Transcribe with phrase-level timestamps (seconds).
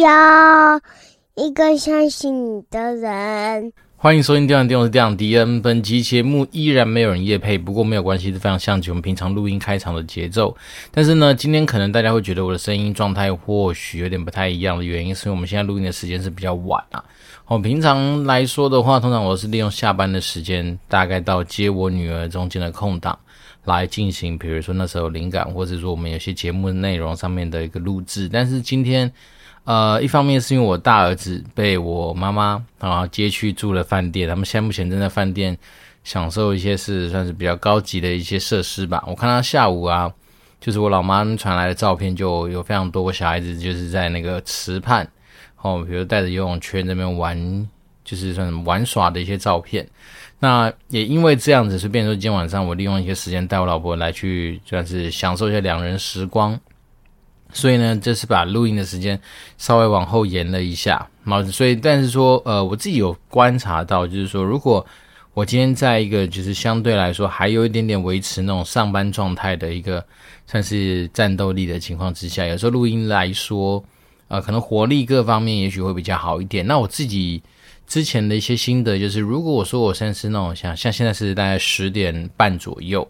[0.00, 0.80] 要
[1.34, 3.72] 一个相信你的人。
[3.96, 5.60] 欢迎收听《电玩电》，我是电玩迪恩。
[5.60, 10.56] 本集节目依然没有人夜配，不过没有关系，是非常像我们平常录音开场的节奏。
[10.92, 17.04] 但是呢，今天可能大家会觉得我的声音状态或许有点不太一样的原因，是因为我们现在录音的时间是比较晚啊。
[17.46, 23.18] 哦，平常来说的话，通常我是利用下班的时间，大概到接我女儿中间的空档
[23.64, 28.28] 来进行，比如说那时候灵感，或者说我们有些节目的内容上面的一个录制。
[28.32, 29.12] 但是今天。
[29.68, 35.54] 呃，一方面是因为我大儿子被我妈妈啊接去住了饭店，他们现在目前正在饭店
[36.04, 39.04] 享受一些是算是比较高级的一些设施吧。
[39.06, 40.10] 我看他下午啊，
[40.58, 45.06] 就是我老妈传来的照片，就有非常多个小孩子就是在那个池畔
[45.60, 47.68] 哦，比如带着游泳圈那边玩，
[48.02, 49.86] 就是算什么玩耍的一些照片。
[50.38, 56.58] 那也因为这样子，是变成今天晚上我利用一些时间带我老婆来去，算是享受一下两人时光。
[57.52, 59.18] 所以呢，这是把录音的时间
[59.56, 61.08] 稍微往后延了一下。
[61.50, 64.84] 所以但是说，呃，我自己有观察到，就是说，如果
[65.34, 70.04] 我今天在一个就是相对来说还有一点点维持那种上班状态的一个
[70.46, 73.82] 算是战斗力的情况之下，有时候录音来说，
[74.28, 76.66] 呃，可能活力各方面也许会比较好一点。
[76.66, 77.42] 那我自己
[77.86, 83.06] 之前的一些心得就是，如果我说我现在是那种像像现在是大概十点半左右。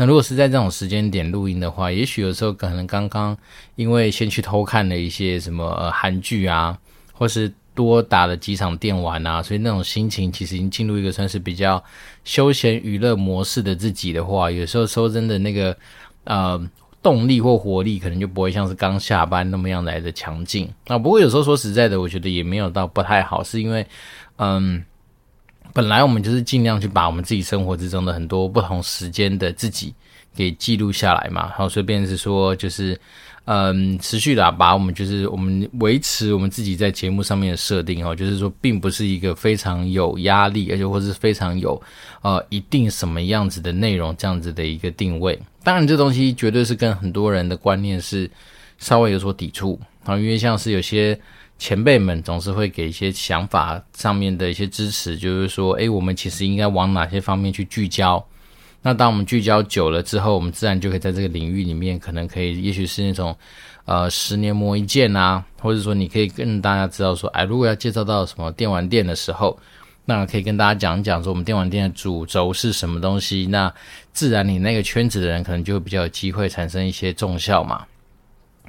[0.00, 3.36] 那如果是在这种时间点录音的话，也许有时候可能刚刚
[3.76, 6.78] 因为先去偷看了一些什么呃韩剧啊，
[7.12, 11.84] 或是多打了几场电玩啊，所以那种心情其实已经进入一个算是比较
[12.24, 15.76] 休闲娱乐模式的自己的话，有时候说真的那个
[16.24, 16.58] 呃
[17.02, 20.66] 动力或活力可能就不会像是刚下班那么样来的强劲。
[20.86, 23.86] 啊，不过有时候说实在的，我觉得也没有到不太好，是因为
[24.36, 24.82] 嗯。
[25.72, 29.94] 本来我们就是尽量去把我们自己生活之中的很多不同时间的自己
[30.34, 32.98] 给记录下来嘛，然后随便是说就是，
[33.44, 41.80] 嗯，持续的把我们就是我们维持我们自己在节目上面的设定哦，就是说并不是一个非常有压力，而且或是非常有
[42.22, 45.38] 呃一定什么样子的内容这样子的一个定位。
[45.62, 48.30] 当然，这东西绝对是跟很多人的观念是
[48.78, 51.18] 稍微有所抵触啊，因为像是有些。
[51.60, 58.24] 前辈们总是会给一些想法上面的一些支持，就是说，诶，我们其实应该往哪些方面去聚焦？
[58.80, 63.36] 那当我们聚焦久了之后，我们自然就可以在这个领域里面，可能可以，也许是那种，
[63.84, 69.58] 呃，十年磨一剑啊，或者说你可以跟大家知道说，哎，如果要介绍到什么电玩店的时候，
[70.06, 73.46] 那可以跟大家讲讲说，我们电玩店的主轴是什么东西？
[73.50, 73.70] 那
[74.14, 77.84] 自然你那个圈子的人可能就会比较有机会产生一些重效嘛。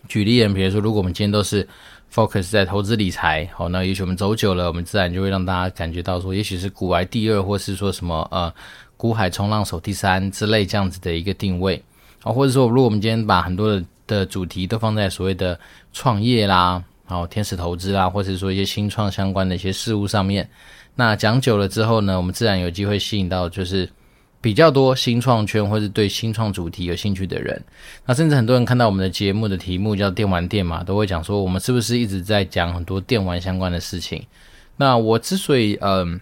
[0.10, 1.66] 举例，比如说，如果我们今天都是。
[2.14, 8.54] Focus 在投资理财，好，那也许我们走久了，我们自然就会让大家感觉到说，也许是股癌第二，或是说什么呃，
[8.98, 11.82] 股海冲浪手第三之类这样子的一个定位，
[12.24, 15.58] 啊，或者说如果我们今天把很多的的主题都放在所谓的
[15.94, 20.50] 创业啦，好，天使投资啦，或者说一些新创相关的一些事物上面，
[20.96, 23.90] 那讲久了之后呢，我们自然有机会吸引到就是。
[24.42, 27.64] 比较多新创圈或是对新创主题有兴趣的人，
[28.08, 34.26] 那甚至很多人看到我们的节目的题目叫“电玩店”嘛，都会讲说我们是不是一直在讲很多电玩相关的事情。
[34.78, 36.20] 那我之所以嗯、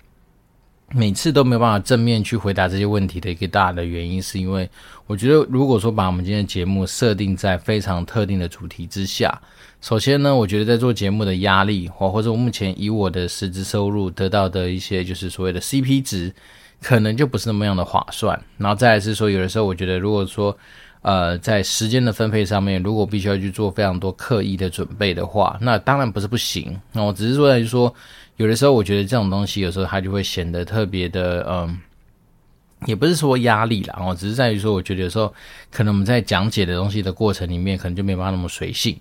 [0.91, 4.69] 每次都没有办法正面去回答这些问题的一个大的原因，是因为
[5.07, 9.41] 我觉得如果说把我们今天的节目设定在非常特定的主题之下，
[9.79, 16.33] 首先呢，我觉得在做节目的压力，或或者我目前以我的实质收入得到的一些就是所谓的 CP 值。
[16.81, 20.57] 可能就不是那么样的划算，然后再来是说，有的时候我觉得，如果说，
[21.01, 26.79] 呃，在时间的分配上面，如果必须要去做非常多刻意的准备的话，那当然不是不行。
[26.91, 27.93] 那我只是说，来说，
[28.37, 31.77] 有的时候我觉得这种东西，有时候它就会显得特别的，嗯，
[32.85, 35.33] 也不是说压力啦，我只是在于说，我觉得有时候
[35.71, 38.97] 可能我们在讲解的东西的过程里面，可能就没办法那么随性。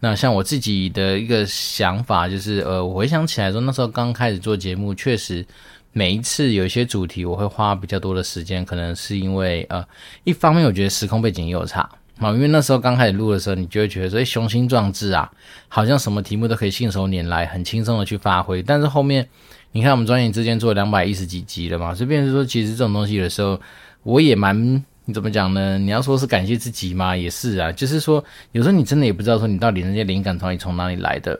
[0.00, 5.46] 那像我自己的一个想法，就是，呃，我回想起来说，那时候刚开始做节目，确实。
[5.92, 9.84] 每一次有一些主题，我会花比较多的时间，可能是因为呃，
[10.24, 11.80] 一方面我觉得时空背景也有差
[12.18, 15.30] 啊，因为那时候刚开始录的时候，你就会觉得说，哎，雄心壮志啊，
[15.68, 18.62] 好像什么题目都可以信手拈来，很轻松的去发挥。
[18.62, 19.26] 但是后面，
[19.72, 23.60] 你看我们专业之间做两百一十几集了嘛，所以变成说，其实这种东西有的时候，
[24.02, 25.78] 我也蛮，你怎么讲呢？
[25.78, 27.16] 你要说是感谢自己嘛？
[27.16, 28.22] 也是啊，就是说，
[28.52, 31.38] 有时候你真的也不知道说你到底那些灵感到底从哪里来的。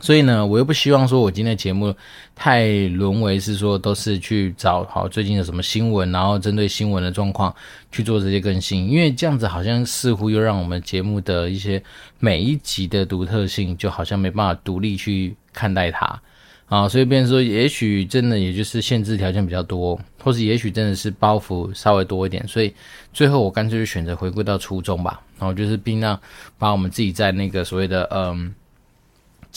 [0.00, 1.94] 所以呢，我又不希望说我今天的节目
[2.34, 7.54] 太沦为是说都是去找好最近有什么新闻，然后针对新闻的状况
[7.90, 11.82] 去做这些更新，因为这样子好像似乎又让我们节目的一些
[12.18, 16.22] 每一集的独特性就好像没办法独立去看待它
[16.68, 22.72] 啊，所以变成说，也许真的也就是限制条件比较多或是也许真的是包袱稍微多一点，所以
[23.12, 25.20] 最后我干脆就选择回归到初衷吧。
[25.38, 26.20] 然后就是尽量
[26.58, 28.54] 把我们自己在那个所谓的嗯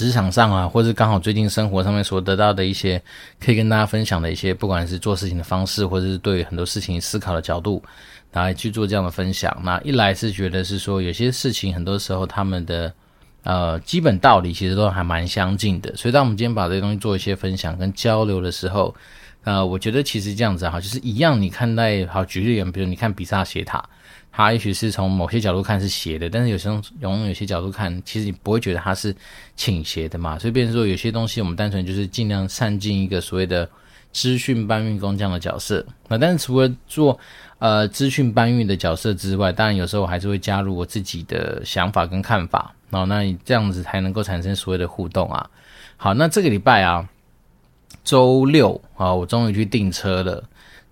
[0.02, 3.00] 职场上啊，或是刚好最近生活上面所得到的一些
[3.40, 7.84] 可以跟大家分享的一些，不管是做事情的方式，或者是对很多事情思考的角度，
[8.32, 9.56] 来去做这样的分享。
[9.64, 12.92] 那一来是觉得是说有些事情很多时候他们的。
[13.44, 18.94] 呃，基本道理其实都还蛮相近的，所以当我们今天把这些东西做一些分享跟交流的时候，
[19.44, 23.84] 呃，我觉得其实这样子哈，就是一样，你看待好举例，比如你看比萨斜塔，
[24.32, 29.16] 它也许是从某些角度看是斜的，但是有时候从有些角度看，其实你不会觉得它是
[29.56, 33.68] 倾斜的嘛，所以变成说有些东西我们单纯就是尽量善尽一个所谓的
[34.12, 35.86] 资讯搬运工这样的角色。
[36.08, 37.20] 那但是除了做
[37.58, 42.76] 呃资讯搬运的角色之外，当然有时候我还是会加入我自己的想法跟看法。
[42.92, 45.50] 哦，那你这样子才能够产生所谓的互动啊。
[45.96, 47.08] 好，那这个礼拜啊，
[48.04, 50.44] 周六啊，我终于去订车了。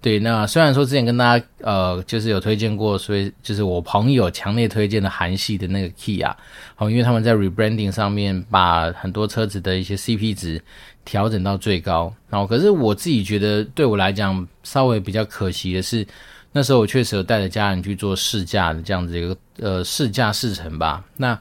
[0.02, 6.34] 对，那虽然说之前跟大家呃，就是有推荐过，所以就是我朋友强烈推荐的韩系的那个 Key 啊
[6.76, 10.62] 好，因为他们在 rebranding 上面把很多车子的一些 CP 值
[11.04, 12.14] 调整到最高。
[12.30, 16.08] 然后，可是我自己觉得，对我来讲稍微比较可惜的是，
[16.54, 21.04] 那时候我确实有带着家人去做试驾的这样子一个呃试驾试乘吧。
[21.18, 21.38] 那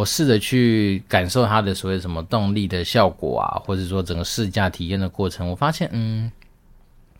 [0.00, 6.32] 我试着去感受它的所谓什么动力的效果啊，或者说整个试驾体验的过程，我发现，嗯，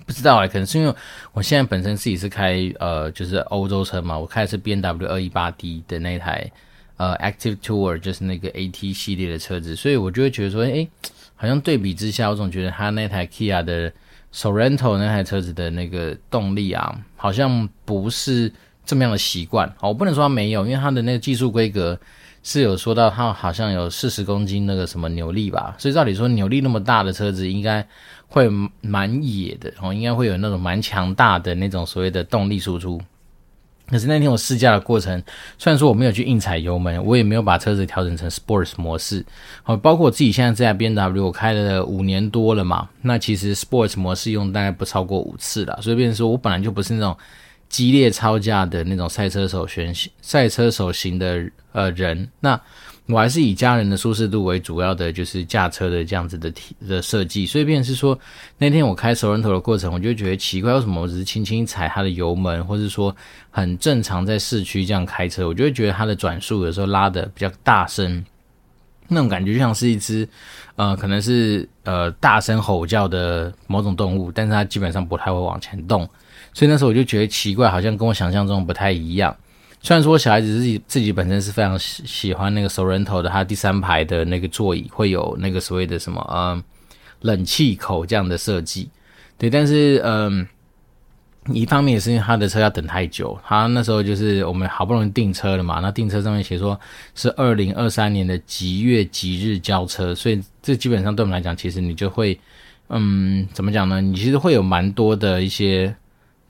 [0.07, 0.95] 不知道哎，可能是因为
[1.33, 6.51] 我现在本身自己是开呃，就是欧洲车嘛，我开的是 BMW 218D 的那台
[6.97, 10.89] 呃 Active Tour，就是那个 AT 系列的车子，所以我就会觉得说，哎，
[11.37, 13.93] 好像对比之下，我总觉得它那台 Kia 的
[14.33, 18.51] Sorento 那台车子的那个动力啊，好像不是
[18.87, 19.69] 这么样的习惯。
[19.81, 22.01] 哦，我不能说它没有，因为它的那个技术规格。
[22.43, 27.87] 是有说到它好像有四十公斤那个什么扭力吧，所以照理说扭力那么大的车子应该
[28.29, 28.49] 会
[28.81, 33.01] 蛮野的哦，应该会有那种蛮强大的那种所谓的动力输出。
[33.89, 35.23] 可是那天我试驾的过程，
[35.59, 39.27] 虽然说我没有去硬踩油门，我也没有把车子调整成 Sports 模式，
[39.63, 47.17] 好，包括我自己现在这台 B W 我开了五年多了嘛，那其实 Sports 模式用大概不超过五次了，所以变成说我本来就不是那种。
[47.71, 52.61] 激烈操驾的那种赛车手选赛车手型的呃人，那
[53.07, 57.47] 我还是以家人的舒适度为主要的，就是驾车的这样子的体的设计。
[57.47, 58.19] 所以，便是说
[58.59, 63.15] 那天我开手人头的过程，我就觉得奇怪，为什么我只是轻轻踩它的油门，或是说
[63.51, 68.25] 很正常在市区这样开车，我就会觉得它的转速有时候拉的比较大声，
[69.09, 70.29] 那种感觉就像是一只
[70.77, 76.09] 呃可能是呃大声吼叫的某种动物，但是它基本上不太会往前动。
[76.53, 79.37] 所以那时候我就觉得奇怪，好像跟我想象中不太一样。
[79.83, 86.63] 虽然说小孩子自己自己本身是非常喜喜欢那个熟人头的，他第三排的那个座椅会有那个所谓的什么呃
[87.23, 88.91] 冷气口这样的设计，
[89.39, 89.49] 对。
[89.49, 90.47] 但是嗯、
[91.55, 96.79] 一方面也是因为他的车要等太久，他那时候就是我们好不容易订车了嘛，那订车上面写说
[97.15, 102.39] 是二零二三年的几月几日交车，所以这基本上对我们来讲，其实你就会
[102.89, 104.03] 嗯怎么讲呢？
[104.03, 105.97] 你其实会有蛮多的一些。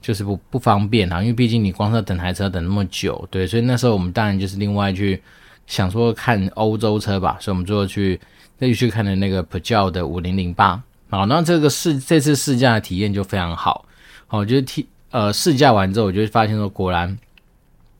[0.01, 5.21] 就是不不方便啊，因为毕竟你光是要等台车等那么久，对，所以那时候我们当然就是另外去
[5.67, 8.19] 想说看欧洲车吧，所以我们最后去
[8.57, 10.81] 再去看的那个 Peugeot 的五零零八，
[11.11, 13.85] 好，那这个试这次试驾体验就非常好，
[14.25, 17.15] 好，我觉得体呃试驾完之后，我就发现说果然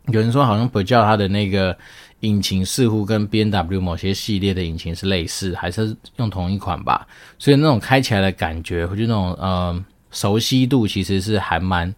[0.08, 1.78] 有人说好像 Peugeot 它的那个
[2.22, 9.86] 引擎似乎跟 BMW 某些系列的引擎是类似，还是用同一款吧，所以那种开起来的感觉，或者那种呃。
[10.12, 11.94] 熟悉度其实是还蛮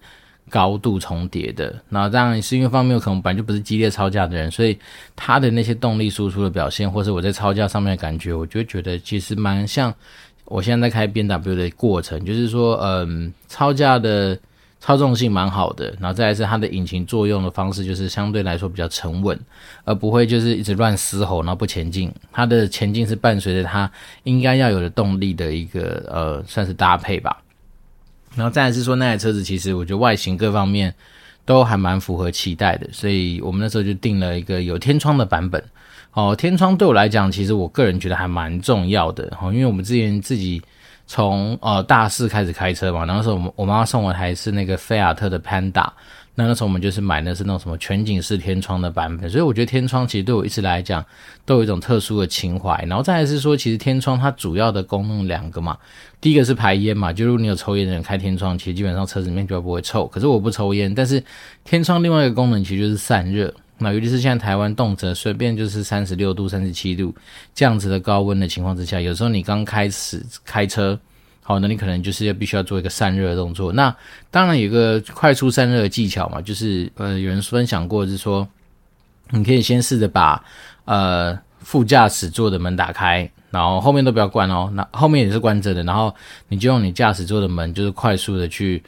[0.49, 1.73] 高度重叠的。
[1.89, 4.77] 那当然是因为方面可能本来就不是激烈操驾的人，所以
[5.15, 9.93] 他的那些动力输出的表现，或是我在操驾上面的感觉，我就觉得其实蛮像
[10.45, 14.37] 我现在在开 BMW 的过程，就是说，嗯，操驾的
[14.79, 19.39] 操纵性蛮好的，然后再来是它的引擎作用的方式，就是相对来说比较沉稳，
[19.85, 22.13] 而不会就是一直乱嘶吼，然后不前进。
[22.33, 23.89] 它的前进是伴随着它
[24.23, 27.41] 应该要有的动力的一个呃，算是搭配吧。
[28.35, 30.93] 然后再来是说，那台车子其实我觉得外形各方面
[31.45, 35.63] 都还蛮符合期待的，所以我们那时候就定了一个有天窗的版本。
[36.13, 39.35] 哦，天窗对我来讲，其实我个人觉得还蛮重要的。
[39.41, 40.61] 哦，因为我们之前自己
[41.07, 45.87] 从呃大四开始开车嘛，然后那时候我我妈妈送我台是那个菲亚特的 Panda。
[46.35, 51.05] 那那时候我们就是买的是那种什么全景式天窗的版本，所以我觉得天窗其实对我一直来讲
[51.45, 52.83] 都有一种特殊的情怀。
[52.87, 55.77] 然后再来是说，其实天窗它主要的功能两个嘛，
[56.19, 60.07] 第一个是排烟嘛，就如果你有抽烟的人开天窗，其实基本上车子里面就不会臭。
[60.07, 61.23] 可是我不抽烟，但是
[61.63, 63.53] 天窗另外一个功能其实就是散热。
[63.77, 67.13] 那尤其是现在台湾动辄随便就是三十六度、三十七度
[67.53, 70.99] 这样子的高温的情况之下，有时候你刚开始开车。
[71.45, 73.73] 好，那你可能就是要必须要做一个散热的动作。
[73.73, 73.93] 那
[74.31, 78.47] 当然有一个快速散热的技巧嘛，就是呃有人分享过，是说
[79.31, 80.41] 你可以先试着把
[80.85, 86.15] 呃副驾驶座的门打开，然后后面都不要关哦，那后面也是关着的，然后
[86.47, 88.81] 你就用你驾驶座的门，就是快速的去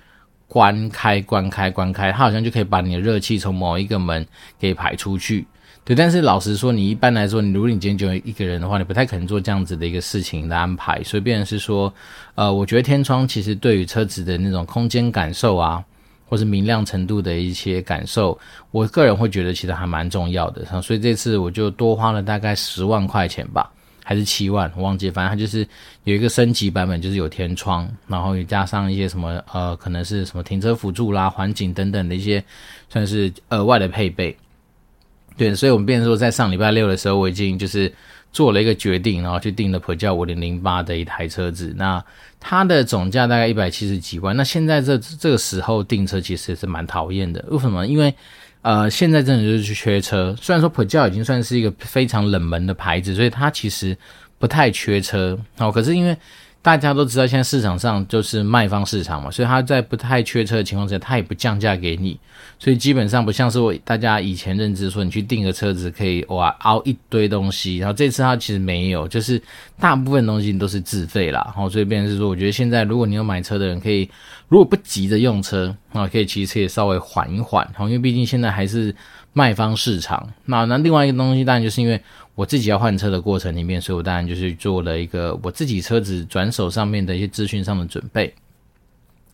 [0.48, 4.26] 关开、关开、关开，它好像就可以把你的热气从某一个门
[4.58, 5.46] 给排出去。
[5.86, 11.00] 对，但是老实说，你一般来说，你如果你今天就一个人的话，你不太可能做这样子的一个事情的安排。
[11.04, 11.94] 所以，变成是说，
[12.34, 15.86] 呃，我觉得天窗其实对于车子的那种空间感受啊，
[16.28, 18.36] 或是明亮程度的一些感受，
[18.72, 20.66] 我个人会觉得其实还蛮重要的。
[20.82, 23.72] 所以这次我就多花了大概十万块钱吧，
[24.04, 25.60] 还是七万，我忘记，反正它就是
[26.06, 32.44] 有一个升级版本，就是有天窗，然后也加上一些什么呃，可能是什么停车辅助啦、环景等等的一些
[32.90, 34.36] 算是额外的配备。
[35.38, 37.92] 对，所以我们变成说，在上礼拜六的时候，我已经就是
[38.32, 41.74] 做了一个决定，然后去订了普教五零零八的一台车子。
[41.78, 42.04] 那
[42.40, 44.36] 它的总价大概一百七十几万。
[44.36, 47.44] 那现在这这个时候订车其实也是蛮讨厌的。
[47.50, 47.86] 为什么？
[47.86, 48.14] 因为
[48.62, 50.36] 呃，现在真的就是缺车。
[50.42, 53.96] 虽然说普教已经算是一个非常冷门的牌子，所以它其实
[54.40, 55.38] 不太缺车。
[55.58, 56.18] 哦，可是因为
[56.66, 62.20] 大家都知道，现在市场上就是卖方市场嘛，所以他在不太缺车的情况下，他也不降价给你，
[62.58, 69.40] 所以基本上不像是我大家以前认知说，你去订个车子可以哇凹一堆东西，然后这次他其实没有，就是
[69.80, 74.10] 大部分东西都是自费啦，然后所以变成是说，我觉得现在如果你有买车的人，可以
[74.48, 78.96] 如果不急着用车啊，可以其实可以稍微缓一缓，因为毕竟现在还是
[79.34, 80.28] 卖方市场。
[80.46, 82.02] 那那另外一个东西，当然就是因为。
[82.36, 88.34] 我自己要换车的过程里面，所以我当然就是做了一个我自己车子转手上面的一些资讯上的准备，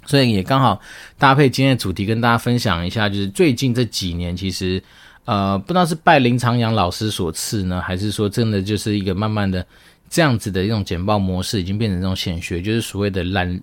[0.05, 0.79] 所以也刚好
[1.17, 4.79] 搭配今天的主题跟大家分享一下，就是最近这几年其实，
[5.25, 9.65] 呃，不知道是拜林长阳老师所赐呢，还是说真的就是一个慢慢的
[10.07, 13.61] 这样子的一种简报模式，已经变成这种显学，就是所谓的懒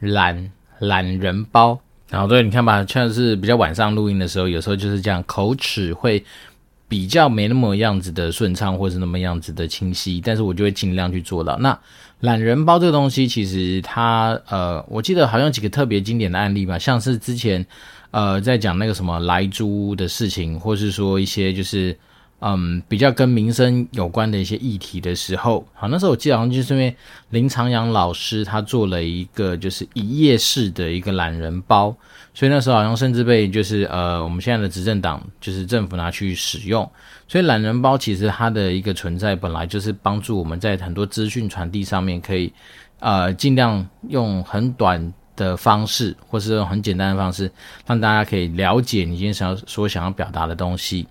[0.00, 1.80] 懒懒人包。
[2.08, 6.24] 然后对，你看吧，像是比较晚上录音的时候，有时候就是这样，口齿会。
[6.92, 11.56] 比较没那么样子的顺畅，或是那么样子的清晰，但是我就会尽量去做到。
[11.56, 11.78] 那
[12.20, 17.64] 懒人包这个东西，其实它呃，我记得好像几个特别经典的案例吧，像是之前
[18.10, 21.96] 呃在讲那个什么莱猪的事情，或是说一些就是。
[22.44, 26.96] 嗯，比较跟民生有关的一些议题的时候，好，那时候我记得好像就是因为
[27.30, 31.94] 林长阳老师他做了一个就是一页式的一个懒人包，
[32.34, 36.82] 所以那时候好像甚至被就是呃我们现在的执政党就是政府拿去使用，
[37.28, 42.52] 所以懒人包其实它的一个存在本来就是帮助我们在很多资讯传递上面可以
[42.98, 47.48] 呃尽量用很短的方式，或是用很简单的方式，
[47.86, 51.06] 让大家可以了解你今天想要所想要表达的东西。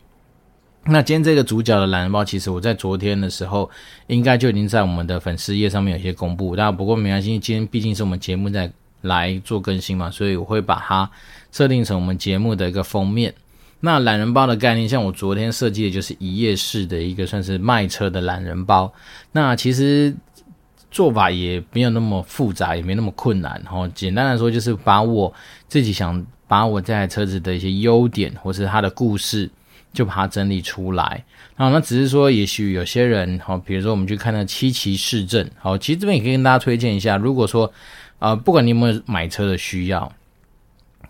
[0.83, 3.69] 那今天这个主角的懒人包，其实我在昨天的时候，
[4.07, 6.55] 应该就已经在我们的粉丝页上面有些公布。
[6.55, 8.71] 但不过没关系，今天毕竟是我们节目在
[9.01, 11.09] 来做更新嘛，所以我会把它
[11.51, 13.31] 设定成我们节目的一个封面。
[13.79, 18.91] 那懒人包的概念，像我昨天设计的就是一页式的一个算是卖车的懒人包。
[19.31, 20.15] 那其实
[20.89, 23.61] 做法也没有那么复杂，也没那么困难。
[23.63, 25.31] 然后简单来说，就是把我
[25.67, 29.47] 自己想把我这台车子的一些优点，或是它的故事。
[29.93, 31.25] 就把它整理出来，
[31.57, 37.71] 然后那只是说，也许有些人，好，比如说我们去看那七骑士镇，好，其实这边也可以跟大家推荐一下，如果说，
[38.19, 40.09] 呃，不管你有没有买车的需要，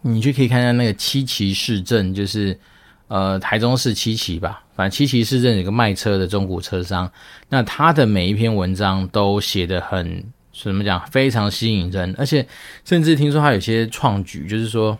[0.01, 2.59] 你就可以看一下那个七骑士镇，就是
[3.07, 7.11] 呃台中市七骑吧，反正七骑士镇有个卖车的中古车商，
[7.49, 12.47] 那他的每一篇文章都写得很怎么讲，非常吸引人，而且
[12.83, 14.97] 甚至听说他有些创举，就是说。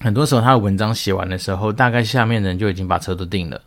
[0.00, 3.60] 很多时候，他的文章写完的时候，大概下面的人就已经把车都订了。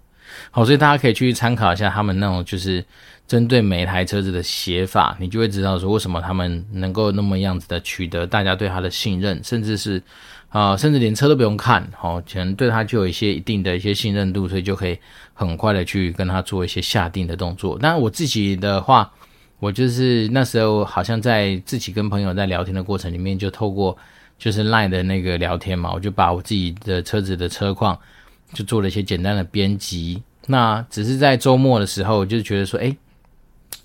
[0.51, 2.85] 好，所以大家可以去参考一下他们那种就是
[3.27, 10.01] 针对每一台车子的写法，你就会知道说为什么他们能够那么样子的取得大家对他的信任，甚至是
[10.49, 14.97] 啊、甚至连车都不用看，好，可能对他就有一些一定的一些信任度，所以就可以
[15.33, 17.77] 很快的去跟他做一些下定的动作。
[17.81, 19.11] 但我自己的话，
[19.59, 23.97] 我就是那时候好像在自己跟朋友在聊天的过程里面，就透过。
[24.39, 27.99] 就是 LINE 的那个聊天嘛，我就把我自己的车子的车况
[28.53, 30.23] 就做了一些简单的编辑。
[30.47, 32.95] 那只是在周末的时候，就觉得说，诶，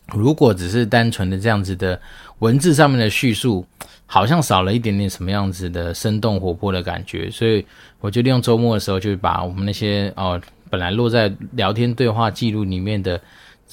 [0.06, 2.00] 如果只是单纯的这样子的
[2.38, 3.66] 文字上面的叙述，
[4.06, 7.66] 好像少了一点点什么样子的生动活泼的感觉，所以
[8.00, 13.20] 我就利用周末的时候，就把我们那些哦本来落在聊天对话记录里面的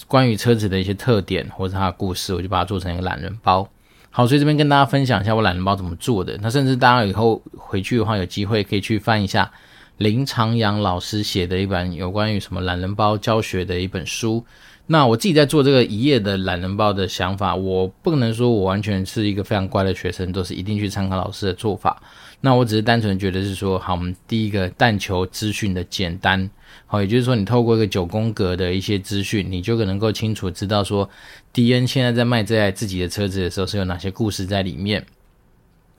[0.08, 3.68] 关于车子的一些特点或者它的故事，我就把它做成一个懒人包。
[4.14, 6.38] 好，所以这边跟大家分享一下我懒人包怎么做的。
[6.42, 9.50] 那甚至大家以后回去的话，有机会可以去翻一下
[9.98, 14.46] 林长阳老师写的一本有关于什么懒人包教学的一本书。
[14.88, 22.02] 那我自己在做这个一页的懒人包的想法，我不能说我完全是一个非常乖的学生，都是一定去参考老师的做法。
[22.42, 26.50] 那我只是单纯觉得是说，好，我们第一个但求资讯的简单，
[26.88, 31.08] 好，也就是说，你透过一个九宫格的一些资讯，你就能够清楚知道说，
[31.54, 35.06] 迪恩现在在卖这台自己的车子的时候是有哪些故事在里面。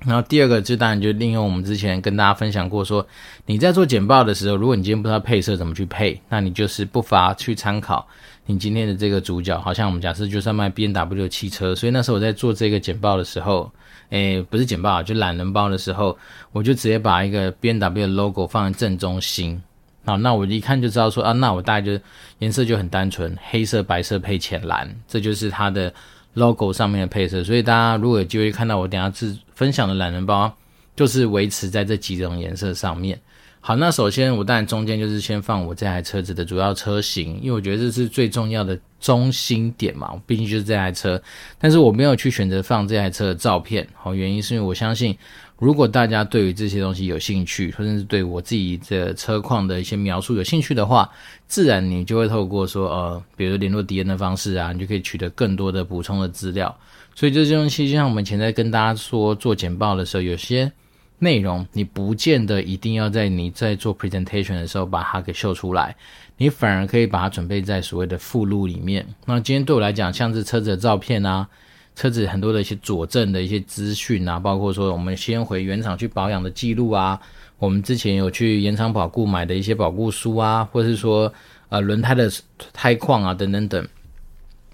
[0.05, 3.07] 然后第二个就当然就利用我们之前跟大家分享过说，
[3.47, 8.07] 你在做简报的时候，如果你今天不知道配色怎么去配，那你就是不妨去参考
[8.47, 13.71] 你今天的这个主角，好像我们假设就是要卖 B N W 汽车，所以那时候我在做这个简报的时候。
[14.11, 16.19] 诶，不是简报，就懒人包的时候，
[16.53, 19.63] 我就直接把一个 B N W 的 logo 放在正中心。
[20.05, 21.99] 好，那我一看就知道说啊，那我大概就
[22.41, 25.93] 颜色就很单纯，黑色、白色配浅蓝，这就是它的
[26.35, 27.45] logo 上面的配色。
[27.45, 30.53] 所以大家如果有机会看到我等下自分享的懒人包，
[30.97, 33.19] 就是维持在这几种颜色上面。
[33.65, 41.23] 好，那首先我当然中间就是先放我这台车子的主要车型，因为我觉得这是最重要的中心点嘛，毕竟就是这台车。
[41.61, 45.17] 但是我没有去选择放这台车的照片，好，原因是因为我相信，
[45.63, 51.09] 如果大家对于这些东西有兴趣，或者是对我自己的车况的一些描述有兴趣的话，
[51.47, 56.77] 自然你就会透过说呃，比如说联络敌人的方式啊，你就可以取得更多的补充的资料。
[57.15, 60.71] 所以这些东西就像我们前在跟大家说做简报的时候，有些。
[61.19, 65.95] 内容你不见得一定要在你在做 presentation 的时候把它给秀出来，
[66.37, 69.07] 你反而可以把它准备在所谓的附录里面。
[69.25, 71.49] 那今天对我来讲，像是车子的照片啊，
[71.95, 77.21] 车子很多的一些佐证的一些资讯啊，包括说我们先回原厂去保养的记录啊，
[77.59, 81.33] 我们之前有去延长保固买的一些保固书啊，或者是说
[81.69, 82.31] 呃轮胎的
[82.73, 83.89] 胎况啊等等等，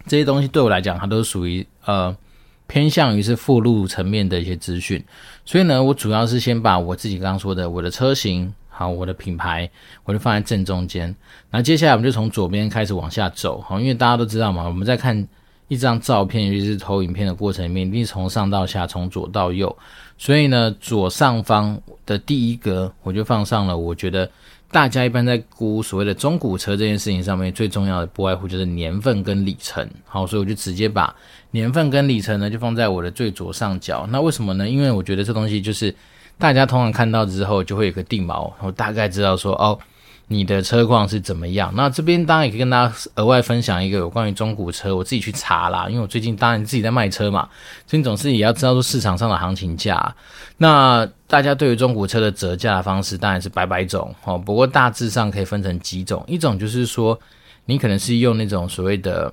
[0.07, 2.17] 这些东西对我来讲，它都属于呃。
[2.71, 5.03] 偏向于是附录层面的一些资讯，
[5.47, 9.71] 所以呢，我主要是先把我自己刚刚说的我的车型，好，我的品牌，
[10.05, 11.17] 我就放在正中间。
[11.51, 15.27] 那接下来我们就从左边开始往下走，好，因为大家都知道嘛，我们在看
[15.69, 19.75] 一张照片，尤其是投影片的过程里面，一定是从上到下，从左到右。
[20.17, 24.29] 所以呢，左上方的第一格，我就放上了，我觉得。
[24.71, 29.89] 大家一般在估所谓的中古车这件事情上面，最重要的不外乎就是年份跟里程。
[30.05, 31.17] 好，所以我就直接把
[31.53, 34.07] 年份跟里程呢，就放在我的最左上角。
[34.11, 34.69] 那为什么呢？
[34.69, 35.95] 因为我觉得这东西就是
[36.37, 39.79] 大家通常看到之后，就会有个定锚，我大概知道说哦。
[40.31, 41.73] 你的车况是怎么样？
[41.75, 47.49] 那这边当然也可以跟大家额外分享一个有关于中古车，我自己去查啦，因为我最近当然自己在卖车嘛，
[47.87, 50.15] 所以你总是也要知道说市场上的行情价。
[50.59, 57.19] 那大家对于中古车的折价的方式当然是百百种哦，不过大致上可以分成几种，一种就是说
[57.65, 59.33] 你可能是用那种所谓的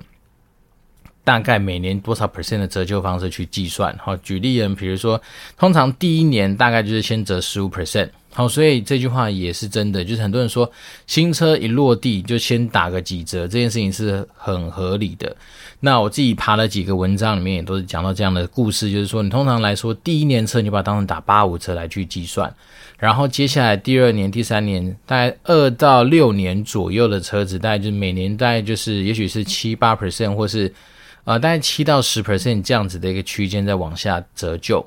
[1.24, 3.94] 大概每年多少 percent 的折旧方式去计算。
[4.02, 5.20] 好，举例人，比如说
[5.58, 8.08] 通常第一年大概就是先折十五 percent。
[8.36, 10.70] 好，所以这句话也是真的，就是很多人说
[11.06, 15.34] 新车一落地就先打个几折，这件事情是很合理的。
[15.80, 22.54] 那我自己爬了几个文章里面也都是讲到这样的故事，就是说你通常来说第一年车你就把它当成打八五折来去计算，
[22.98, 30.70] 然后接下来第二年、第三年，大概二到六年左右的车子，大概就是每年大概就是也许是七八 percent 或是
[31.24, 34.86] 呃大概七到十 percent 这样子的一个区间在往下折旧。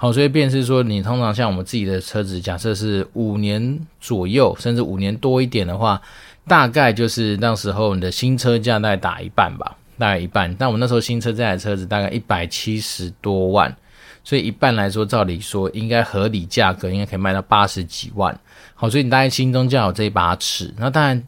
[0.00, 6.00] 好，所以便是说，你通常像我们自己的车子，假设是五年左右，甚至五年多一点的话，
[6.46, 10.54] 大概就是那时候你的新车价大概打一半吧，大概一半。
[10.54, 13.76] 但我们那时候新车这台车子大概一百七十多万，
[14.22, 18.38] 所以一半来说，照理说应该合理价格应该可以卖到八十几万。
[18.76, 20.72] 好，所以你大概心中就有这一把尺。
[20.78, 21.20] 那当然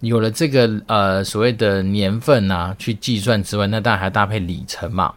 [0.00, 5.12] 有了这个呃所谓的年份啊去计算之外，那当然还搭配里程嘛。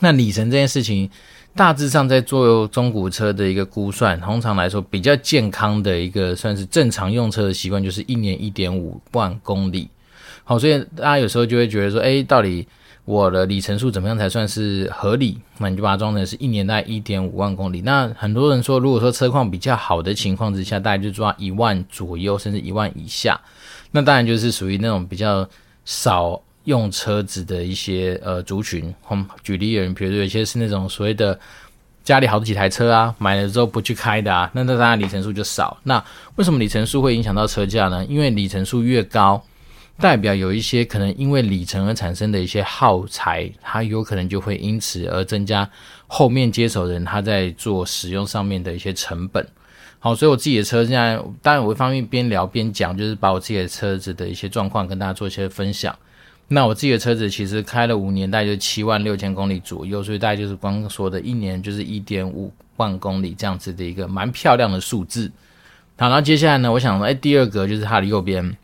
[0.00, 1.10] 那里程这件事情。
[1.56, 9.88] 大致上，在做中古车的一个估算，通常来说比较健康的一个算是正常用车的习惯，就是一年一点五万公里。
[10.42, 12.66] 好，所以大家有时候就会觉得说，诶，到底
[13.04, 15.38] 我的里程数怎么样才算是合理？
[15.58, 17.80] 那你就把它装成是一年大概一点五万公里。
[17.82, 23.40] 那很多人说，如果说车况比较好的情况之下，大概就抓一万左右，甚至一万以下。
[23.92, 25.48] 那当然就是属于那种比较
[25.84, 26.42] 少。
[26.64, 31.38] 用车子的一些呃族群，嗯，举例而言，比如有些是那种所谓的
[32.02, 35.76] 家里好几台车啊，买了之后不去开的啊，那那当然里程数就少。
[35.84, 36.02] 那
[36.36, 38.04] 为什么里程数会影响到车价呢？
[38.06, 39.42] 因为里程数越高，
[39.98, 45.68] 代表有一些可能因为里程而产生的一些耗材，它有可能就会因此而增加
[46.06, 49.46] 后面接手人他在做使用上面的一些成本。
[49.98, 55.96] 好，所以我自己的车现在，当然我一方面边聊边讲，就是把我自己的车子的一些状况跟大家做一些分享。
[56.48, 65.32] 那我自己的车子其实开了五年，大概就七万六千公里左右，所以大概就是刚刚说的一年就是一点五万公里这样子的一个蛮漂亮的数字。
[65.96, 68.56] 好，然后接下来呢，我想说，哎，第二个就是它的右边，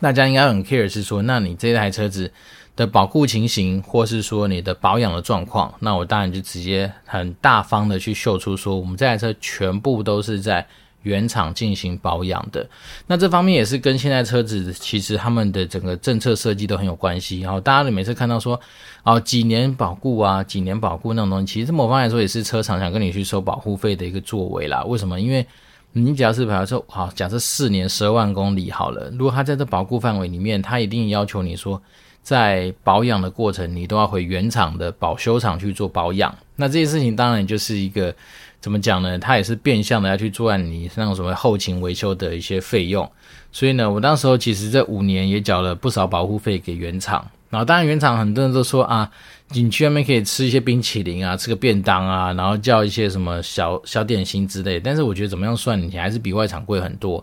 [0.00, 2.30] 大家应该很 care 是说，那你这台车子
[2.76, 10.66] 的保护情形，或是说你的保养的状况，那我当然就直接很大方的去秀出说，我们这台车全部都是在。
[11.02, 12.68] 原厂进行保养的，
[13.06, 17.40] 那这方面也是跟现在车子其实他们的整个政策设计都很有关系。
[17.40, 18.60] 然后大家每次看到说，
[19.02, 24.84] 哦，几年保固啊，几年保固那种东西，其实某方来说也是车厂想跟你去收保护费的一个作为啦。
[24.84, 25.20] 为什么？
[25.20, 25.44] 因为
[25.92, 31.82] 你假设比方说，好，假设四年十二万公里好了，如果他在这保固范围里面，他一定要求你说，
[32.22, 36.32] 在保养的过程你都要回原厂的保修厂去做保养。
[36.54, 38.14] 那这些事情当然就是一个。
[38.62, 39.18] 怎么讲呢？
[39.18, 43.10] 他也是变相的要去做你那种什么后勤维修的一些费用，
[43.50, 47.28] 所以呢，我当时候其实这五年也缴了不少保护费给原厂。
[47.50, 49.10] 然后当然原厂很多人都说啊，
[49.48, 54.78] 你去外面可以吃一些冰淇淋啊，吃个便当啊，然后叫一些什么小小点心之类。
[54.78, 57.22] 但是我觉得怎么样算，你还是比外厂贵很多。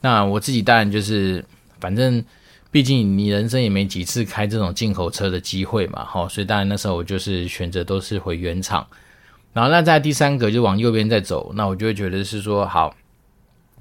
[0.00, 1.42] 那我自己当然就是，
[1.78, 2.22] 反正
[2.72, 8.84] 毕竟你人生也没几次开这种进口车的机会嘛，齁，所以当然那时候我就是选择都是回原厂。
[9.52, 12.94] 然后那在第三个就往右边再走，那我就会觉得是说好，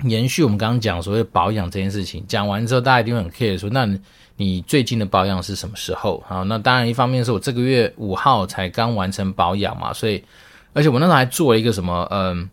[0.04, 3.88] 延续我们刚刚讲所谓保养这件事情，讲完之后大家一定很 care 说，那
[4.36, 6.24] 你最近的保养是什么时候？
[6.28, 10.24] 好，那当然一方面是我这个月五号才刚完成保养嘛，所以
[10.74, 12.50] 而且我那时候还做了一个什么，嗯。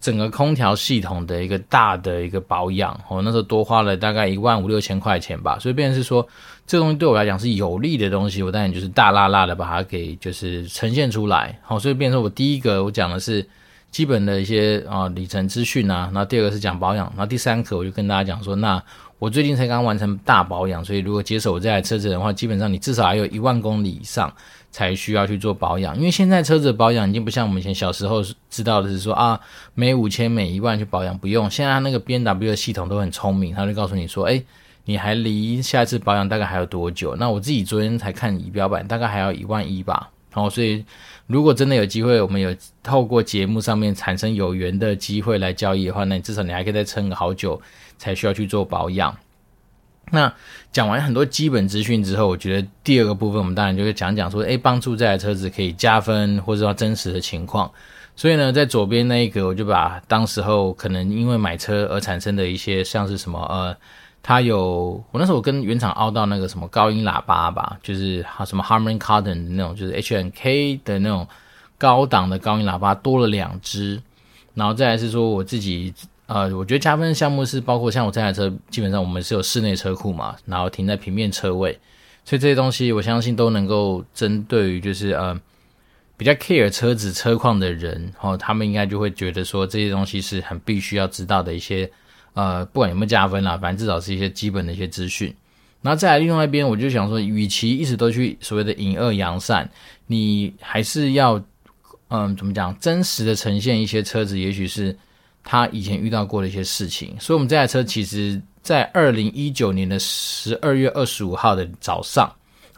[0.00, 6.26] 整个空调系统的一个大的一个保养，我那时候多花了大概一万五六千块钱吧，所以变成是说，
[6.66, 13.44] 这东西对我来讲是有利的东西，我当然就是大剌剌的把它给就是呈现出来，好，所以变成我第一个我讲的是
[13.90, 18.80] 基本的一些啊里程资讯啊，那第二个是讲保养，那第三个我就跟大家讲说，那
[19.18, 24.32] 我最近才刚完成大保养，所以如果接手我这台车子的话，基本上你至少还有一万公里以上。
[24.76, 29.40] 才需要去做保养，因为现在车子保养已经不像我们以前小时候知道的是说啊，
[29.72, 31.50] 每五千每一万去保养不用。
[31.50, 34.42] 现在那个 B N W 的系统都很聪明，他就告诉你说，哎，
[34.84, 37.16] 你还离下一次保养大概还有多久？
[37.16, 40.10] 那我自己昨天才看仪表板，大概还要一万一吧。
[40.30, 40.84] 好，所以
[41.26, 47.58] 如果真的有机会，我们有透过节目上面产生有缘的机会来交易的话，那你至少你还可以再撑个好久，
[47.96, 49.16] 才需要去做保养。
[50.10, 50.30] 那
[50.76, 57.70] 讲完很多基本资讯之后，我觉得第二个部分，我们当然就会讲讲说，诶，帮助这台车子可以加分，或者说真实的情况。
[58.14, 63.74] 所以呢，在左边那一个，我就把当时候可能因为买车而产生的一些，像是什么，呃，
[64.22, 71.26] 它有我那时候我跟原厂凹到那个什么高音喇叭吧，就是什么 Harman Kardon 的那种，就是 H N K 的那种
[71.78, 73.98] 高档的高音喇叭多了两只，
[74.52, 75.94] 然后再来是说我自己。
[76.26, 81.78] 呃，我觉得加分的项目是包括像我这台车，基本上我们是有室内车库嘛，然后停在平面车位，
[82.24, 85.40] 所以这些东西我相信都能够针对于就是呃
[86.16, 91.88] 比较 care 车子车况的人，然后他们应该就会觉得说这些东西是很必须要知道的一些
[92.34, 95.32] 呃，不管有没有加分啦，反正至少是一些基本的一些资讯。
[95.80, 99.70] 然后再来另外一边，我就想说，与其一直都去所谓的隐恶扬善，
[100.08, 101.40] 你还是要
[102.08, 104.96] 嗯、怎么讲，真实的呈现一些车子，也许是。
[105.48, 112.28] 他以前遇到过的一些事情，所以我们这台车其实，在二零一九年的十二月二十五号的早上，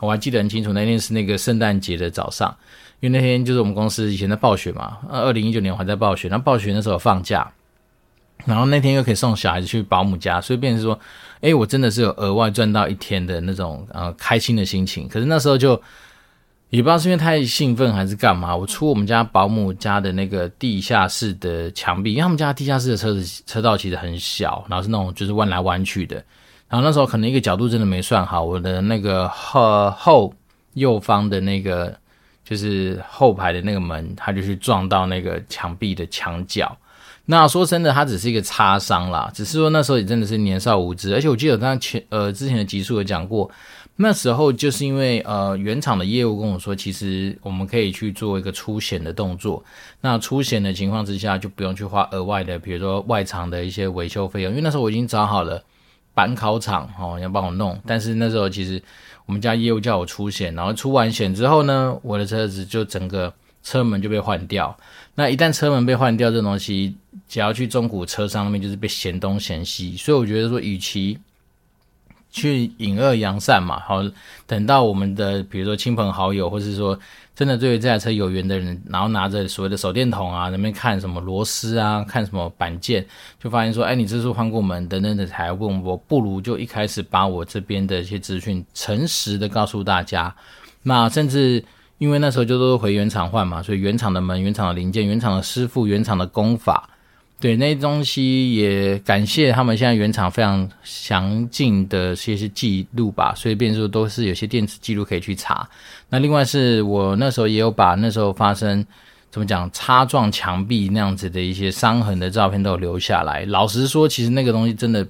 [0.01, 2.55] 我还记得很清楚，那天是那个圣诞节的早上，
[3.01, 7.51] 因为那天就是我们公司以前在暴雪嘛，二零一九年我还在暴雪，那暴雪那时候放假，
[8.45, 11.01] 然后那天又可以送小孩子去保姆家，所以变成说，
[11.41, 15.81] 诶，我真的是有额外赚到一天的那种呃开心的心情，可是那时候就。
[16.71, 26.17] 也不知道是因为太兴奋还是干嘛，我出我们家保姆家的那个地下室的墙壁，因为他们家地下室的车子车道其实很小，然后是那种就是弯来弯去的，
[26.69, 30.35] 然后那时候可能一个角度真的没算好，我的那个后后
[30.75, 31.97] 右方的那个
[32.45, 36.77] 就是后排的那个门，它就去撞到那个墙壁的墙角。
[37.25, 43.51] 那说真的，它只是一个擦伤啦，只是说那时候也真的是年少无知，而且我记得刚刚前呃之前的集数有讲过。
[44.01, 49.63] 那时候就是因为呃原厂的业务跟我说，其实我们可以去做一个出险的动作。
[50.01, 54.53] 那出险的情况之下，就不用去花额外的，比如说外厂的一些维修费用。
[54.53, 55.61] 因为那时候我已经找好了
[56.15, 57.77] 板烤厂哦，要帮我弄。
[57.85, 58.81] 但是那时候其实
[59.27, 63.35] 我们家业务叫我出险，然后出完险之后呢，我的车子就整个
[63.65, 64.77] 车门就被换掉。
[65.17, 66.95] 那一旦车门被换掉，这东西
[67.29, 69.97] 只要去中古车商那边就是被嫌东嫌西。
[69.97, 71.19] 所以我觉得说，与其
[72.31, 74.03] 去隐恶扬善嘛，好，
[74.47, 76.99] 等到我们的比如说亲朋好友，或是说
[77.35, 83.05] 真的对于这台车有缘的人，然后拿着所谓的手电筒啊，那边看什么螺丝啊，看什么板件，
[83.43, 90.35] 就发现说，哎，你这是换过门等等的才问我，不如就一开始把我这边的一些资讯诚实的告诉大家。
[90.83, 91.65] 那甚至
[91.99, 96.89] 因为那时候就都回原厂换嘛，所以原厂的门、原厂的零件、原厂的师傅、原厂的工法。
[97.41, 105.69] 对，那些东西也感谢他们现在原厂非常详尽的一些记录吧，所以变数都是有些电子记录可以去查。
[106.09, 108.85] 那另外是我那时候也有把那时候发生
[109.31, 113.45] 怎么讲擦撞墙壁那样子的一些伤痕的照片都留下来。
[113.45, 115.07] 老实说，其实那个东西真的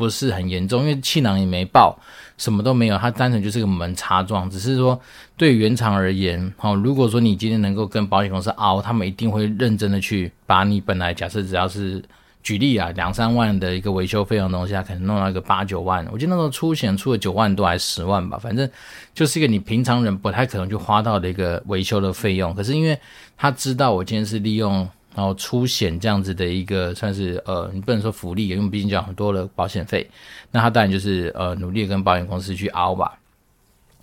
[0.00, 1.94] 不是很严重，因为气囊也没爆。
[2.38, 4.98] 什么都没有，它单纯就是个门擦撞，只是说
[5.36, 12.02] 对原厂而言，好，如果说你今天能够跟保险公司拗，他们一定会认真的去把你本来假设只要是
[12.42, 18.66] 举例啊两三万的一个维修费用的东西，他可能弄到一个八九万，我记得那时候出险出了九万多还是十万吧，反正
[19.12, 22.98] 就是一个你平常人不太可能去花到的一个维修的费用，可是因为
[23.36, 24.88] 他知道我今天是利用。
[25.14, 30.08] 然后出险这样子的一个算是呃，你不能说福利，因为毕竟讲很多的保险费，
[30.50, 33.18] 那他当然就是呃努力跟保险公司去熬吧。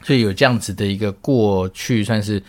[0.03, 2.41] 所以有这样子的一个过去，算是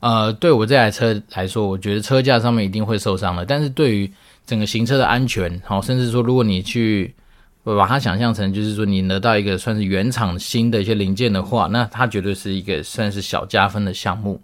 [0.00, 3.44] 呃对我这台车来说，我觉得车架上面一定会受伤的。
[3.44, 4.10] 但是对于
[4.46, 7.14] 整个行车的安全，好，甚至说如果你去
[7.62, 14.40] 把它想象成就是说你得到一个算是原厂新的一些零件的话，那它绝对是一个算是小加分的项目。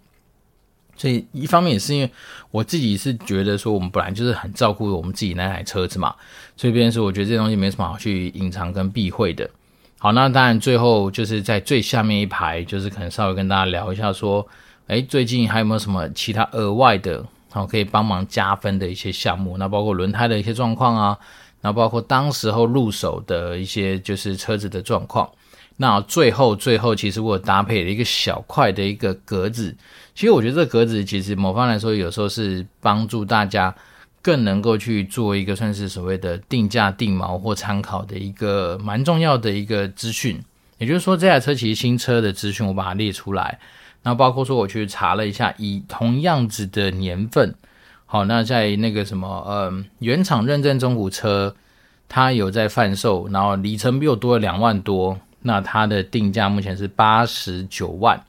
[0.97, 2.11] 所以一方面也是因为
[2.51, 6.13] 我自己是觉得说，我们本来就是很照顾我们自己那台车子嘛，
[6.55, 9.49] 所以变成说我觉得这东西没什么好去隐藏跟避讳的。
[9.97, 14.47] 好，那当然最后就是在最下面一排，就是可能稍微跟大家聊一下说，
[14.87, 19.57] 诶，最近还有没有什么其他额外的，好可以帮忙加分的一些项目？
[19.57, 21.17] 那包括轮胎的一些状况啊，
[21.61, 25.29] 那包括当时候入手的一些就是车子的状况。
[25.77, 29.75] 那最后最后，其实我搭配了一个小块的一个格子。
[30.13, 33.73] 其实我觉得这格子其实某方来说，有时候是帮助大家
[34.21, 40.39] 更能够去做一个算是所谓的定价定锚或参考的一个蛮重要的一个资讯。
[40.77, 43.59] 也就是说，这台车其实新车的资讯我把它列出来，
[44.03, 47.53] 那包括说我去查了一下，以同样子的年份，
[48.05, 51.55] 好，那在那个什么，嗯，原厂认证中古车，
[52.09, 55.17] 它有在贩售，然后里程比我多了两万多。
[55.43, 58.23] 那它的定价目前是八十九万，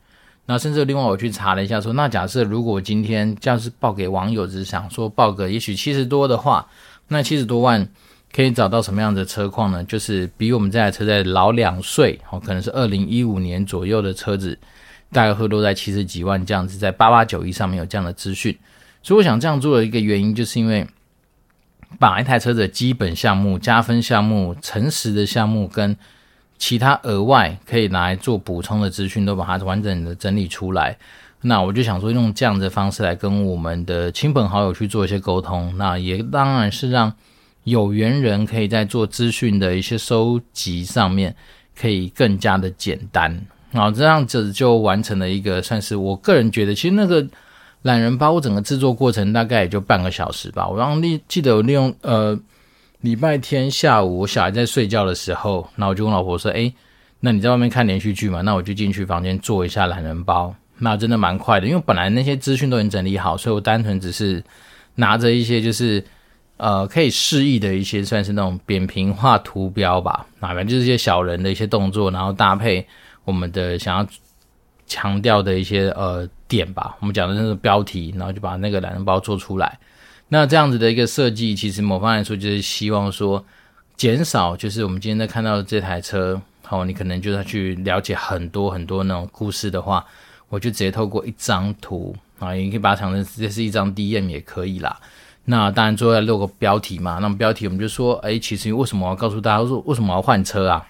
[0.46, 6.66] 那甚至另外我去查了一下说，那假设如果今天这样是报给网友，只是想说报个也许七十多的话，
[7.09, 7.88] 那七十多万
[8.33, 9.85] 可以找到什么样的车况呢？
[9.85, 14.59] 就是比我们这台车在老两岁，哦，可能是二零一五年左右的车子，
[15.12, 18.59] 大概会落在七十几万这样子，在八八九一上面有这样的资讯，
[19.02, 20.87] 所以我想这样做的一个原因，就是因为
[21.98, 25.96] 把一台车的基本项目、加分项目、诚实的项目跟
[26.62, 30.96] 其他额外可以拿来做补充的资讯，都把它完整的整理出来。
[31.40, 35.77] 那我就想说，用这样的方式来跟我们的亲朋好友去做一些沟通。
[35.77, 37.12] 那也当然是让
[37.64, 41.35] 有缘人可以在做资讯的一些收集上面，
[41.77, 43.44] 可以更加的简单。
[43.72, 47.27] 然后这样子就完成了一个算是我个人觉得，其实那个
[47.83, 50.68] 懒人包整个制作过程大概也就半个小时吧。
[50.68, 52.38] 我刚刚利记得我利用呃。
[53.02, 56.72] 礼拜天下午，我小孩在睡觉的时候，那我就跟老婆说：“诶，
[57.18, 58.42] 那你在外面看连续剧嘛？
[58.42, 60.54] 那我就进去房间做一下懒人包。
[60.78, 64.42] 那真的蛮快的，因为本来那些资讯都已经整理好，所以我单纯只是
[64.94, 66.02] 拿着一些就是
[66.58, 72.86] 呃可以示意的一些，算是那种扁平化图标吧，哪边就是一些小人的一些动作，然后搭配
[73.24, 74.06] 我们的想要
[74.86, 79.76] 强调的一些呃点吧，我们讲的那个标题，然后就把那个懒人包做出来。”
[80.35, 83.45] 那这样子的一个设计，其实某方来说就是希望说，
[83.99, 90.03] 减少就是我们今天在看到的这台车，好，你可能就要去了解很多很多那种故事的话，
[90.49, 94.99] 我就直接透过一张图啊，你可以把它想成这是一张 DM 也可以啦。
[95.45, 100.88] 那当然最后要录个标题嘛，那么标题我们就说，哎，其实为什么要告诉大家说为什么要换车啊？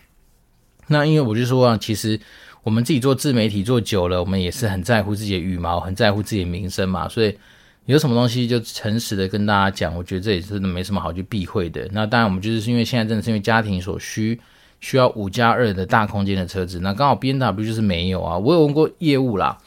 [0.87, 2.21] 那因为我就说啊，其实
[2.63, 7.37] 我们自己做自媒体做久了，我们也是很在乎自己的羽毛，很在乎自己的名声嘛，所以。
[7.87, 11.89] 有什么东西就诚实的跟大家讲，我觉得这也真的没什么好去避讳的。
[11.93, 14.41] 那当然，我们就是因为现在真的是因为家庭所需，
[14.81, 16.79] 需要五加二的大空间的车子。
[16.81, 18.39] 那刚好 BMW 就是没有啊。
[18.39, 19.59] 我有问过业务啦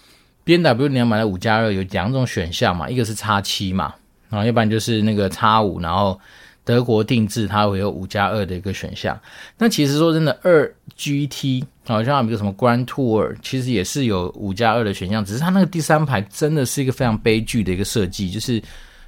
[0.46, 3.94] ，BMW 你要买的五加二有两种选项嘛，一个是 X7 嘛，
[4.30, 6.20] 然后要不然就是那个 X5，然后。
[6.68, 9.22] 德国定制，它会有五加二的一个选项。
[9.60, 15.24] 那其实说真的，二 G T 好像有一个什么 Grand Tour，其实也是有五加二的选项。
[15.24, 18.30] 只是它那个第三排真的是一个非常悲剧的一个设计。
[18.30, 18.62] 就是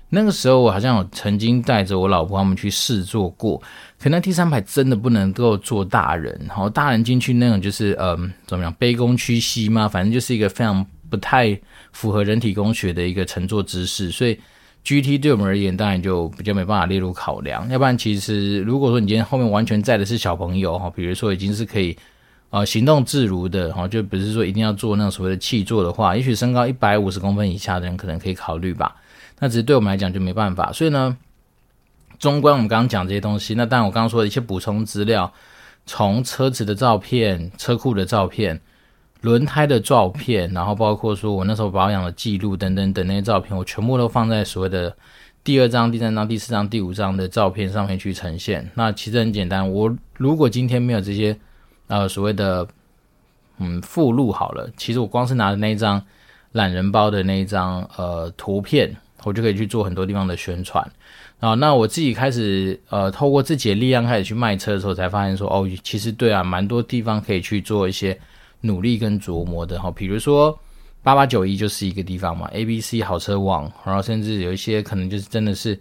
[0.10, 3.62] 那个时候我好像有曾经带着我老婆他们去试坐过，
[4.00, 6.40] 可那第三排真的不能够坐大人。
[6.48, 11.60] 然后大人进去那种就是嗯，怎么样，卑躬屈膝嘛，反正就是一个非常不太
[11.92, 14.40] 符合人体工学的一个乘坐姿势，所以。
[14.84, 17.70] GT 对我们而言，当然就比较没办法列入考量。
[17.70, 21.94] 要不然，其实如果说你今天后面完全载的是小朋友哈，比如说已经是可以
[22.50, 28.96] 啊行动自如的哈，就不是说一定要做那种所谓的气座的话，也许身高一百五十公分以下的人可能可以考虑吧。
[29.40, 30.72] 那只是对我们来讲就没办法。
[30.72, 31.18] 所以呢，
[32.18, 35.32] 纵观我们刚刚讲这些东西，那当然我刚刚说的一些补充资料，
[35.86, 38.60] 从车子的照片、车库的照片、
[39.22, 44.96] 轮胎的照片，然后包括说我那时候保养的记录等等等那些照片，我全部都放在所谓的
[45.44, 48.70] 第二张、第三张、第四张、第五张的照片上面去呈现。
[48.74, 51.38] 那其实很简单，我如果今天没有这些
[51.88, 52.68] 呃所谓的
[53.60, 56.02] 嗯附录好了，其实我光是拿着那一张
[56.52, 60.90] 懒人包的那一张呃图片，我就可以去做很多地方的宣传。
[61.40, 68.20] 啊，那我自己开始呃，透过自己的力量开始去卖车的时候，才发现说，哦，其实对啊，蛮多地方可以去做一些
[68.62, 69.92] 努力跟琢磨的哈。
[69.92, 70.58] 比如说
[71.04, 75.78] 八八九一就是一个地方嘛，ABC 好车网，然后甚至有一些可能就是真的是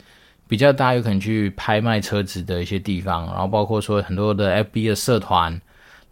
[0.47, 5.59] 比较大，有可能去拍卖车子的一些地方，然后包括说很多的 FB 的社团，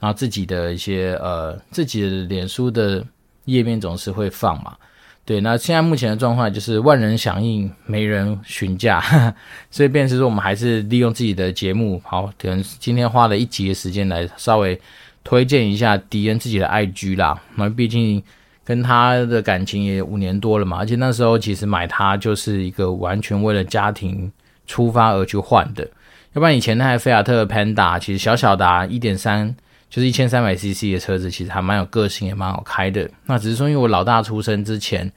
[0.05, 3.03] 然后自己的一些呃自己的脸书的
[3.47, 4.77] 页面总是会放嘛。
[5.25, 9.03] 对，那现在目前的状况就是万人响应，没人询价，
[9.71, 14.79] 所以便是说我们还是利用自己的节目，好，可能今天花了一集的时间来稍微
[15.23, 17.41] 推荐一下迪恩自己的 IG 啦。
[17.55, 18.23] 那毕竟
[18.63, 24.31] 跟他的感情也五年多了嘛，而且那时候其实买它就是一个完全为了家庭
[24.67, 25.89] 出发而去换的，
[26.35, 29.57] 要不然以前那台菲亚特 Panda 其实小小的啊，一点三。
[29.95, 33.09] 就是一千三百 CC 的车子，其实还蛮有个性，也蛮好开的。
[33.27, 35.09] 那只是说，因为我老大出生之前，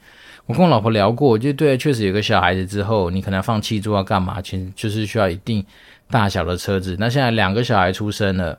[0.46, 4.40] 我跟我老婆聊过，就对，确实有个小孩子之后，你可能放弃住要干嘛？
[4.40, 5.66] 其实就是需要一定
[6.12, 6.96] 大小的车子。
[6.96, 8.56] 那现在两个小孩出生了，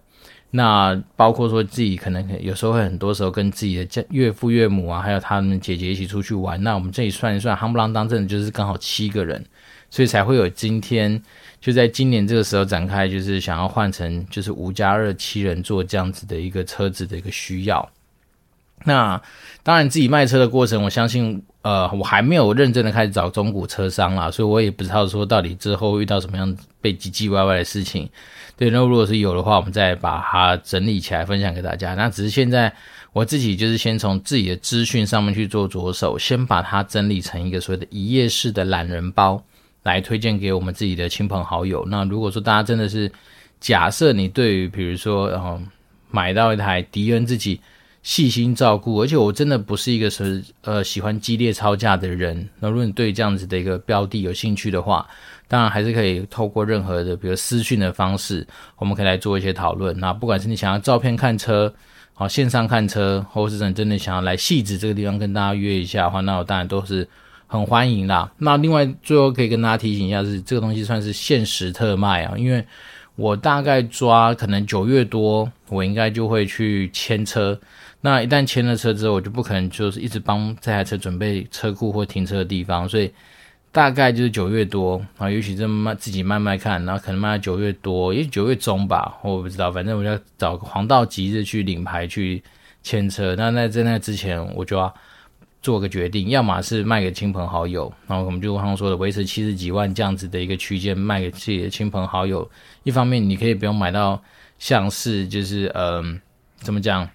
[0.52, 6.62] 那包括说自己可能有时候会很多时候跟自己的家岳父岳母啊，还有他们姐姐一起出去玩。
[6.62, 9.42] 那我们这里算一算，夯不啷当，真的就是刚好七个人，
[9.90, 11.24] 所以才会有今天。
[11.62, 17.90] 就在今年这个时候展开，就是想要换成就是五加二七人座这样子的一个车子的一个需要。
[18.86, 19.22] 那
[19.62, 28.10] 当然自己卖车的过程，我相信呃我还没有认真的开始找中古车商啦，所以我也不知道说到底之后遇到什么样被唧唧歪歪的事情。
[28.56, 31.94] 对，那如果是有的话，我们再把它整理起来分享给大家。
[31.94, 32.74] 那只是现在
[33.12, 39.44] 我自己就是先从自己的资讯上面去做着手，先把它整理成一个所谓的一页式的懒人包。
[39.84, 41.86] 来推荐给我们自己的亲朋好友。
[41.90, 43.12] 那如果说大家真的是
[43.60, 45.60] 假设你对于比如说然后、
[46.12, 47.60] 买到一台迪恩自己
[48.02, 52.50] 细心照顾，而且我真的不是一个是呃喜欢激烈操价的人。
[52.60, 55.06] 那如果你对这样子的一个标的有兴趣的话，
[55.48, 59.98] 当然还是可以透过任何的比如私讯的方式，我们可以来做一些讨论。
[60.00, 61.74] 那不管是你想要照片看车，
[62.14, 67.08] 好线上看车，或是你真的想要来汐止这个地方跟大家约一下的话，那我当然都是。
[67.52, 68.32] 很欢迎啦。
[68.38, 72.64] 那另外最后可以跟大家提醒一下是，这个东西算是限时特卖啊，因为
[73.16, 77.60] 我大概抓可能九月多，我应该就会去签车。
[78.02, 83.12] 那一旦签了车之后，我就不可能就是一直帮这台车准备车库或停车的地方，所以
[83.72, 92.44] 大概就是九月多啊，也许这么自己慢慢看，然后可能卖到九月多，也许九月中吧，我不知道，反正我要找个黄道吉日去领牌去
[92.84, 93.36] 签车。
[93.36, 94.94] 那在在那之前，我就要。
[95.62, 102.50] 做个决定，要么是卖给亲朋好友，然后我们就刚刚说的维持七十几万这样子的一个区间卖给自己的亲朋好友。
[102.84, 104.22] 一方面你可以不用买到
[104.58, 106.20] 像是就是嗯、
[106.58, 107.10] 怎么讲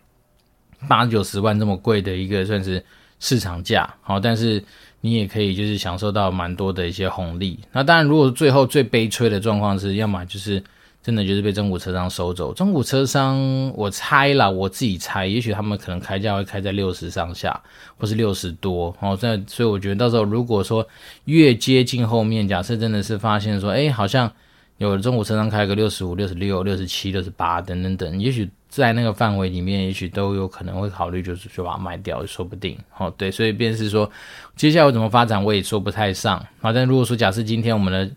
[0.88, 2.84] 八九十万这么贵的一个算是
[3.18, 4.62] 市场价，好，但是
[5.00, 7.58] 你也可以就是享受到蛮多的一些红利。
[7.72, 10.62] 那当然，如果最后最悲催的状况是，要么就是。
[11.04, 12.54] 真的就是被中古车商收走。
[12.54, 13.38] 中古车商，
[13.76, 17.60] 我猜啦，我自己猜，也许他们可能开价会开在六十上下，
[17.98, 18.96] 或是六十多。
[19.00, 20.88] 哦，这所以我觉得到时候如果说
[21.26, 24.32] 越接近后面，假设真的是发现说，哎，好像
[24.78, 32.78] 有中古车商开个六十五、六十六、六十七、六十八等等等，也许在那个范围里面，也许都有可能会考虑，就是就把它卖掉，说不定。
[32.96, 34.10] 哦，对，所以便是说，
[34.56, 36.42] 接下来会怎么发展，我也说不太上。
[36.62, 38.10] 好，但如果说假设今天我们的。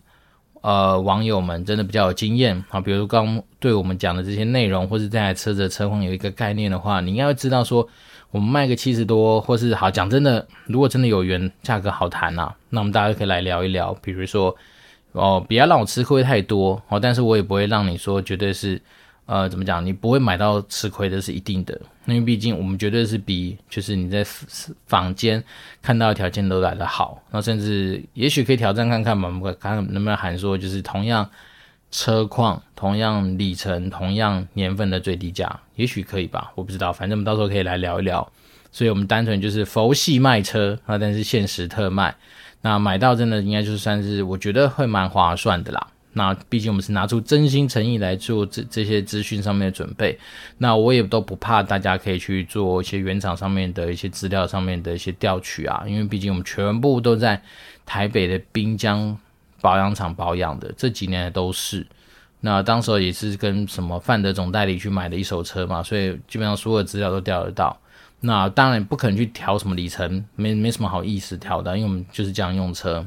[0.68, 7.88] 呃，网友们真的比较有经验啊，比如刚对我们讲的这些内容，或是这台车子的车况有一个概念的话，你应该会知道说，
[8.30, 14.54] 我们卖个七十多，或是好讲真的，如果真的有缘，价格好谈啊，那我们大家可以来聊一聊，比如说
[15.12, 18.78] 哦，不要让我吃亏太多哦，但是我也不会让你说绝对是。
[19.28, 19.84] 呃，怎么讲？
[19.84, 24.26] 你不会买到吃亏的是一定的，因为毕竟我们绝对是比就是你在
[24.86, 25.44] 坊间
[25.82, 27.22] 看到的条件都来得好。
[27.30, 31.28] 那甚至也许可以挑战看看嘛，我们看能不能喊说就是同样
[31.90, 36.50] 车况、同样里程、同样年份的最低价，也许可以吧？
[36.54, 38.26] 我不知道，反正我们到时候可以来聊一聊。
[38.72, 42.14] 所以我们单纯就是佛系卖车啊，但是限时特卖，
[42.62, 45.86] 那买到真的应该就算是我觉得会蛮划算的啦。
[46.18, 50.18] 那毕竟我们是拿出真心诚意来做这这些资讯上面的准备，
[50.58, 57.40] 那我也都不怕大家可以去做一些原厂上面的一些资料上面的一些调取啊，因为毕竟我们全部都在
[57.86, 59.16] 台北的滨江
[59.60, 61.86] 保养厂保养的，这几年都是。
[62.40, 67.78] 那当时也是跟什么范德总代理去买的一手车嘛，所以基本上所有资料都调得到。
[68.20, 73.06] 那当然不可能去调什么里程，没没什么好意思调的，因为我们就是这样用车。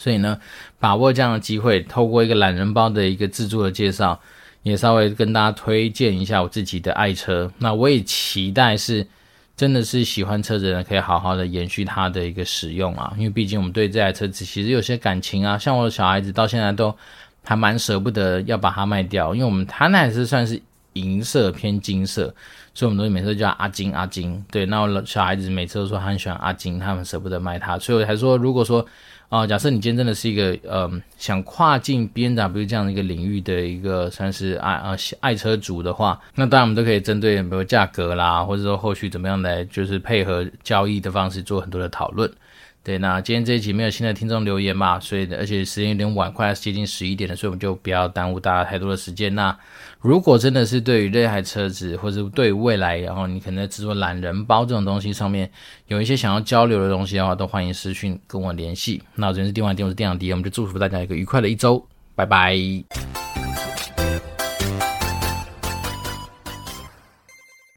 [0.00, 0.40] 所以呢，
[0.78, 4.18] 把握这样的机会，透过一个懒人包的一个自助的介绍，
[4.62, 7.52] 也稍微跟大家推荐一下我自己的爱车。
[7.58, 9.06] 那我也期待是
[9.54, 16.96] 真的是喜欢车子的人可以好好的延续它的一个使用啊，因为毕竟我们对这台车子其实有些感情啊，像我的小孩子到现在都。
[17.42, 20.60] 还蛮舍不得要把它卖掉，因为我们它那也是算是
[20.92, 22.32] 银色偏金色，
[22.74, 24.44] 所以我们都每次叫阿金阿金。
[24.50, 28.86] 对，那我小孩子每次都说他很喜欢阿金，他们舍不得卖它，所以我才说，如果说
[29.30, 42.28] 啊、假设你今天真的是一个嗯想跨境 B N W 这样的一个领域的一个算是爱呃爱车主的话，那当然我们都可以针对比如价格啦，或者说后续怎么样来就是配合交易的方式做很多的讨论。
[42.82, 49.34] 对，那今天这一集没有新的听众留言嘛，所以而且时间有点晚，快接近十一点了，所以我们就不要耽误大家太多的时间。
[49.34, 49.54] 那
[50.00, 55.50] 如果真的是对于这台车子，或者对于未来，然后你可能在制作懒人包这种东西上面
[55.88, 59.02] 有一些想要交流的东西的话，都欢迎私讯跟我联系。
[59.14, 62.56] 那我这边是电话电，我是电养迪，我们就祝福大家一个愉快的一周，拜拜。